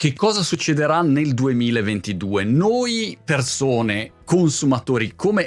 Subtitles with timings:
[0.00, 2.44] Che cosa succederà nel 2022?
[2.44, 5.46] Noi persone consumatori, come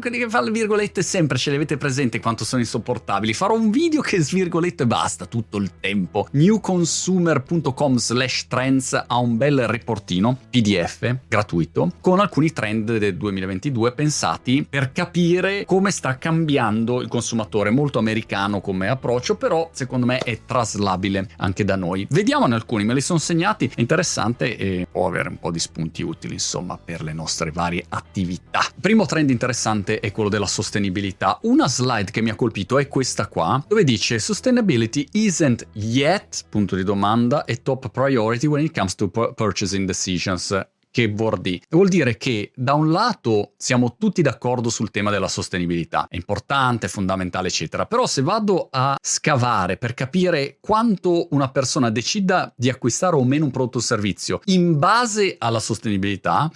[0.00, 3.34] quelli che fanno le virgolette sempre ce le avete presente quanto sono insopportabili.
[3.34, 6.26] Farò un video che svirgoletto e basta tutto il tempo.
[6.30, 14.66] newconsumer.com slash trends ha un bel reportino PDF gratuito con alcuni trend del 2022 pensati
[14.66, 20.40] per capire come sta cambiando il consumatore, molto americano come approccio, però secondo me è
[20.46, 22.06] traslabile anche da noi.
[22.08, 26.02] Vediamone alcuni, me li sono segnati, è interessante e può avere un po' di spunti
[26.02, 28.60] utili insomma per le nostre varie attività attività.
[28.80, 31.38] Primo trend interessante è quello della sostenibilità.
[31.42, 36.76] Una slide che mi ha colpito è questa qua, dove dice Sustainability isn't yet, punto
[36.76, 41.62] di domanda, a top priority when it comes to purchasing decisions che vuol dire?
[41.70, 46.86] Vuol dire che da un lato siamo tutti d'accordo sul tema della sostenibilità, è importante,
[46.86, 53.16] fondamentale, eccetera, però se vado a scavare per capire quanto una persona decida di acquistare
[53.16, 56.50] o meno un prodotto o servizio in base alla sostenibilità,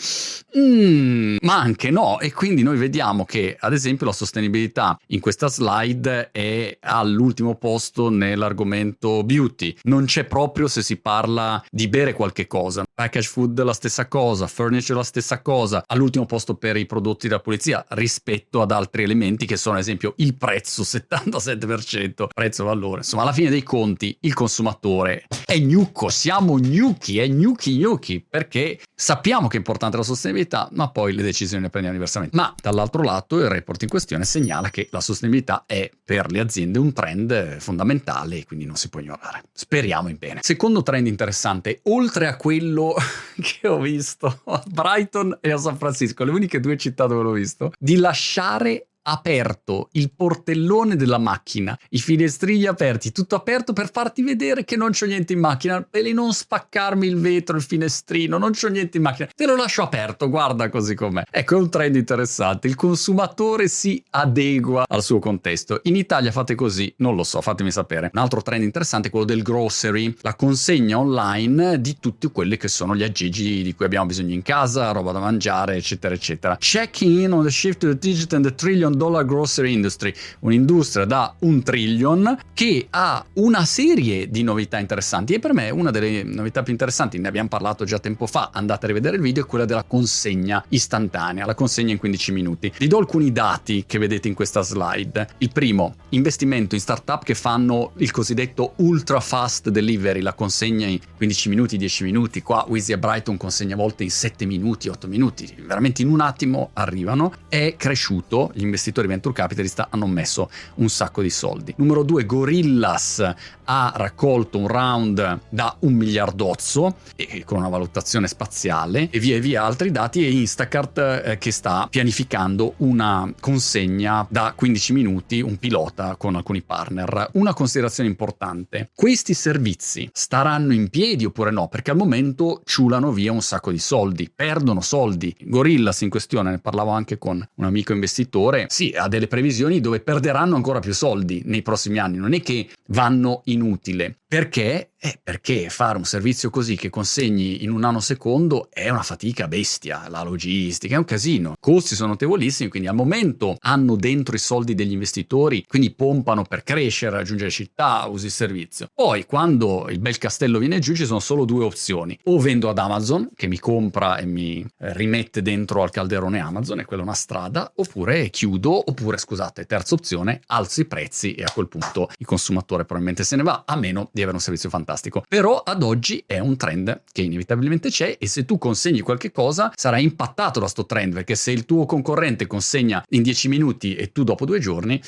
[0.57, 5.49] mm, ma anche no, e quindi noi vediamo che ad esempio la sostenibilità in questa
[5.49, 12.47] slide è all'ultimo posto nell'argomento beauty, non c'è proprio se si parla di bere qualche
[12.47, 16.85] cosa, package food la stessa cosa, cosa, furniture la stessa cosa, all'ultimo posto per i
[16.85, 22.65] prodotti della polizia rispetto ad altri elementi che sono ad esempio il prezzo 77%, prezzo
[22.65, 22.99] valore.
[22.99, 28.81] Insomma, alla fine dei conti il consumatore è gnucco, siamo gnucchi, è gnucchi gnucchi, perché
[28.93, 32.37] sappiamo che è importante la sostenibilità, ma poi le decisioni le prendiamo diversamente.
[32.37, 36.81] Ma dall'altro lato il report in questione segnala che la sostenibilità è per le aziende
[36.81, 39.43] un trend fondamentale e quindi non si può ignorare.
[39.53, 40.41] Speriamo in bene.
[40.43, 42.95] Secondo trend interessante, oltre a quello
[43.41, 47.23] che ho visto visto a Brighton e a San Francisco, le uniche due città dove
[47.23, 53.91] l'ho visto, di lasciare aperto il portellone della macchina, i finestrini aperti, tutto aperto per
[53.91, 58.39] farti vedere che non c'ho niente in macchina, e non spaccarmi il vetro, il finestrino,
[58.39, 61.23] non c'ho niente in macchina, te lo lascio aperto, guarda così com'è.
[61.31, 65.81] Ecco, è un trend interessante, il consumatore si adegua al suo contesto.
[65.85, 66.93] In Italia fate così?
[66.99, 68.11] Non lo so, fatemi sapere.
[68.13, 72.69] Un altro trend interessante è quello del grocery, la consegna online di tutti quelli che
[72.69, 76.57] sono gli aggeggi di cui abbiamo bisogno in casa, roba da mangiare, eccetera, eccetera.
[76.59, 81.05] Checking in on the shift to the digital and the trillion dollar grocery industry, un'industria
[81.05, 86.23] da un trillion che ha una serie di novità interessanti e per me una delle
[86.25, 89.47] novità più interessanti, ne abbiamo parlato già tempo fa, andate a rivedere il video, è
[89.47, 92.73] quella della consegna istantanea, la consegna in 15 minuti.
[92.79, 95.29] Vi do alcuni dati che vedete in questa slide.
[95.39, 100.99] Il primo, investimento in startup che fanno il cosiddetto ultra fast delivery, la consegna in
[101.17, 105.07] 15 minuti, 10 minuti, qua Wizzy e Brighton consegna a volte in 7 minuti, 8
[105.07, 110.51] minuti, veramente in un attimo arrivano, è cresciuto gli investimenti investitori venture capitalist hanno messo
[110.77, 111.75] un sacco di soldi.
[111.79, 113.35] Numero due, Gorillas
[113.69, 119.65] ha raccolto un round da un miliardozzo e con una valutazione spaziale e via via
[119.65, 126.15] altri dati e Instacart eh, che sta pianificando una consegna da 15 minuti, un pilota
[126.17, 127.31] con alcuni partner.
[127.33, 131.69] Una considerazione importante, questi servizi staranno in piedi oppure no?
[131.69, 135.35] Perché al momento ciulano via un sacco di soldi, perdono soldi.
[135.41, 140.01] Gorillas in questione, ne parlavo anche con un amico investitore, sì, ha delle previsioni dove
[140.01, 144.19] perderanno ancora più soldi nei prossimi anni, non è che vanno inutile.
[144.29, 144.91] Perché?
[144.99, 150.09] Eh, perché fare un servizio così che consegni in un nanosecondo è una fatica bestia,
[150.09, 154.41] la logistica è un casino, i costi sono notevolissimi, quindi al momento hanno dentro i
[154.41, 158.89] soldi degli investitori, quindi pompano per crescere, raggiungere città, usi il servizio.
[158.93, 162.79] Poi quando il bel castello viene giù ci sono solo due opzioni, o vendo ad
[162.79, 167.07] Amazon che mi compra e mi eh, rimette dentro al calderone Amazon e quella è
[167.07, 172.09] una strada, oppure chiudo, oppure scusate, terza opzione, alzo i prezzi e a quel punto
[172.19, 175.23] il consumatore probabilmente se ne va, a meno di avere un servizio fantastico.
[175.29, 179.71] Però ad oggi è un trend che inevitabilmente c'è e se tu consegni qualche cosa
[179.77, 184.13] sarai impattato da sto trend perché se il tuo concorrente consegna in 10 minuti e
[184.13, 185.01] tu dopo due giorni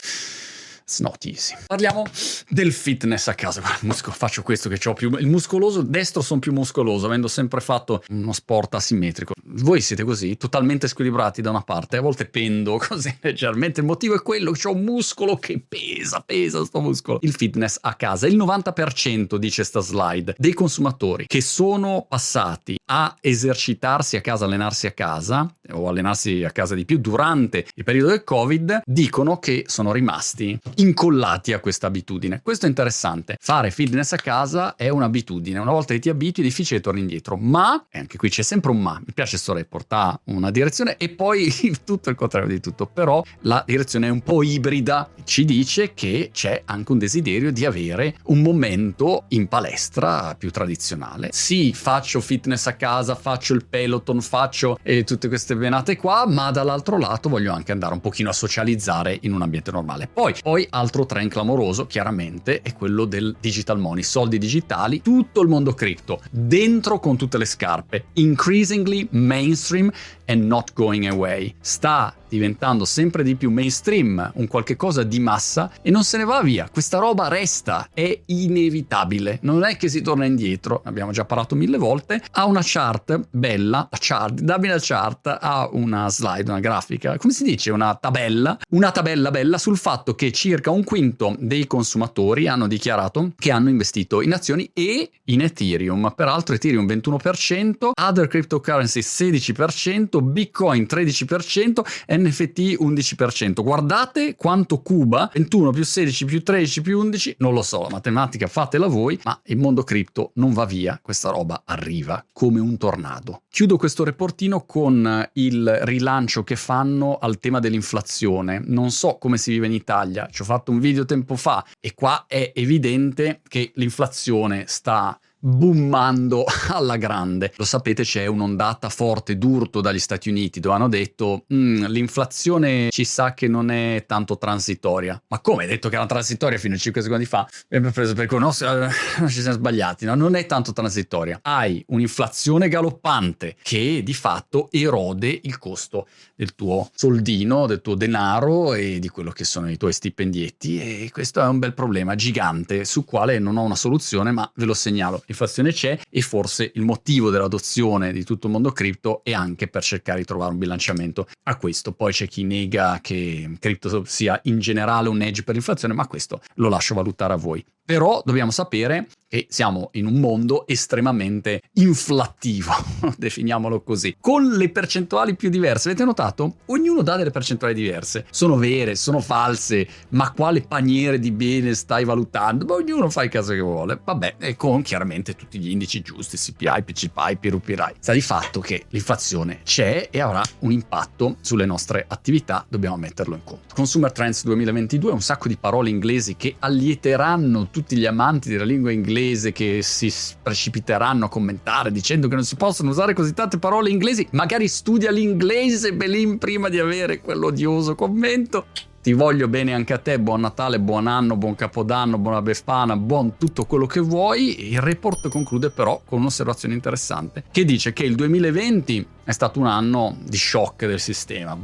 [0.88, 1.54] It's not easy.
[1.66, 2.06] Parliamo
[2.48, 3.60] del fitness a casa.
[3.82, 5.14] Muscolo, faccio questo che ho più.
[5.18, 9.34] Il muscoloso destro sono più muscoloso, avendo sempre fatto uno sport asimmetrico.
[9.44, 13.80] Voi siete così, totalmente squilibrati da una parte, a volte pendo così leggermente.
[13.80, 17.18] Il motivo è quello che ho un muscolo che pesa, pesa sto muscolo.
[17.20, 18.26] Il fitness a casa.
[18.26, 24.86] Il 90% dice sta slide dei consumatori che sono passati a esercitarsi a casa, allenarsi
[24.86, 29.64] a casa o allenarsi a casa di più durante il periodo del Covid, dicono che
[29.66, 32.40] sono rimasti incollati a questa abitudine.
[32.42, 33.36] Questo è interessante.
[33.40, 35.58] Fare fitness a casa è un'abitudine.
[35.58, 37.36] Una volta che ti abitui è difficile tornare indietro.
[37.36, 39.56] Ma, e anche qui c'è sempre un ma, mi piace sto
[39.88, 41.52] ha una direzione e poi
[41.84, 42.86] tutto il contrario di tutto.
[42.86, 45.10] Però la direzione è un po' ibrida.
[45.24, 51.28] Ci dice che c'è anche un desiderio di avere un momento in palestra più tradizionale.
[51.32, 56.50] Sì, faccio fitness a casa, faccio il peloton, faccio eh, tutte queste venate qua, ma
[56.50, 60.08] dall'altro lato voglio anche andare un pochino a socializzare in un ambiente normale.
[60.12, 65.48] Poi, poi altro trend clamoroso, chiaramente, è quello del digital money, soldi digitali, tutto il
[65.48, 69.90] mondo cripto, dentro con tutte le scarpe, increasingly mainstream
[70.26, 71.54] and not going away.
[71.60, 76.24] Sta diventando sempre di più mainstream, un qualche cosa di massa e non se ne
[76.24, 76.68] va via.
[76.70, 79.38] Questa roba resta, è inevitabile.
[79.42, 82.22] Non è che si torna indietro, abbiamo già parlato mille volte.
[82.32, 87.32] Ha una chart bella, la chart, dammi la chart, ha una slide, una grafica, come
[87.32, 92.48] si dice, una tabella, una tabella bella sul fatto che circa un quinto dei consumatori
[92.48, 96.12] hanno dichiarato che hanno investito in azioni e in Ethereum.
[96.14, 103.62] Peraltro Ethereum 21%, other cryptocurrency 16%, Bitcoin 13% e NFT 11%.
[103.62, 108.46] Guardate quanto Cuba, 21 più 16 più 13 più 11, non lo so, la matematica
[108.46, 113.42] fatela voi, ma il mondo cripto non va via, questa roba arriva come un tornado.
[113.50, 118.62] Chiudo questo reportino con il rilancio che fanno al tema dell'inflazione.
[118.64, 121.94] Non so come si vive in Italia, ci ho fatto un video tempo fa e
[121.94, 127.52] qua è evidente che l'inflazione sta boomando alla grande.
[127.56, 133.04] Lo sapete, c'è un'ondata forte d'urto dagli Stati Uniti dove hanno detto mm, l'inflazione ci
[133.04, 135.20] sa che non è tanto transitoria.
[135.28, 137.48] Ma come hai detto che era transitoria fino a 5 secondi fa?
[137.68, 138.52] Mi abbiamo preso per quello, no,
[139.28, 140.14] ci siamo sbagliati, no?
[140.14, 141.38] non è tanto transitoria.
[141.42, 148.74] Hai un'inflazione galoppante che di fatto erode il costo del tuo soldino, del tuo denaro
[148.74, 152.84] e di quello che sono i tuoi stipendietti e questo è un bel problema gigante
[152.84, 156.82] su quale non ho una soluzione, ma ve lo segnalo l'inflazione c'è e forse il
[156.82, 161.28] motivo dell'adozione di tutto il mondo cripto è anche per cercare di trovare un bilanciamento
[161.44, 161.92] a questo.
[161.92, 166.40] Poi c'è chi nega che cripto sia in generale un edge per l'inflazione, ma questo
[166.54, 167.64] lo lascio valutare a voi.
[167.88, 172.72] Però dobbiamo sapere che siamo in un mondo estremamente inflattivo,
[173.16, 175.88] definiamolo così, con le percentuali più diverse.
[175.88, 176.56] Avete notato?
[176.66, 178.26] Ognuno dà delle percentuali diverse.
[178.30, 182.66] Sono vere, sono false, ma quale paniere di bene stai valutando?
[182.66, 183.98] Ma ognuno fa il caso che vuole.
[184.04, 187.94] Vabbè, e con chiaramente tutti gli indici giusti, CPI, PCPI, PIRUPIRAI.
[188.00, 193.34] Sta di fatto che l'inflazione c'è e avrà un impatto sulle nostre attività, dobbiamo metterlo
[193.34, 193.74] in conto.
[193.74, 198.90] Consumer Trends 2022, un sacco di parole inglesi che allieteranno tutti gli amanti della lingua
[198.90, 203.90] inglese che si precipiteranno a commentare dicendo che non si possono usare così tante parole
[203.90, 208.66] inglesi, magari studia l'inglese Belin prima di avere quell'odioso commento.
[209.00, 213.36] Ti voglio bene anche a te, buon Natale, buon anno, buon Capodanno, buona Befana, buon
[213.36, 214.72] tutto quello che vuoi.
[214.72, 219.66] Il report conclude però con un'osservazione interessante che dice che il 2020 è stato un
[219.66, 221.56] anno di shock del sistema.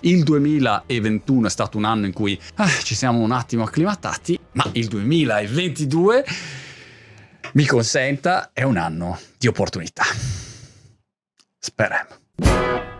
[0.00, 4.68] Il 2021 è stato un anno in cui ah, ci siamo un attimo acclimatati, ma
[4.72, 6.24] il 2022
[7.52, 10.02] mi consenta è un anno di opportunità.
[11.58, 12.93] Speriamo.